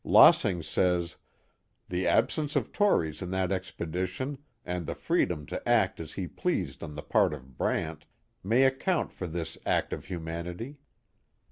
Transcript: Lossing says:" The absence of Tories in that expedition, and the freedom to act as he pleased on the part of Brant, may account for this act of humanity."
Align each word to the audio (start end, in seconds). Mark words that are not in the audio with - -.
Lossing 0.03 0.63
says:" 0.63 1.17
The 1.89 2.07
absence 2.07 2.55
of 2.55 2.71
Tories 2.71 3.21
in 3.21 3.29
that 3.29 3.51
expedition, 3.51 4.39
and 4.65 4.87
the 4.87 4.95
freedom 4.95 5.45
to 5.45 5.69
act 5.69 5.99
as 5.99 6.13
he 6.13 6.25
pleased 6.27 6.81
on 6.81 6.95
the 6.95 7.03
part 7.03 7.35
of 7.35 7.55
Brant, 7.55 8.05
may 8.43 8.63
account 8.63 9.13
for 9.13 9.27
this 9.27 9.59
act 9.63 9.93
of 9.93 10.05
humanity." 10.05 10.79